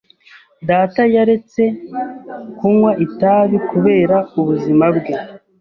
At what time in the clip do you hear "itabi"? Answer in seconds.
3.05-3.57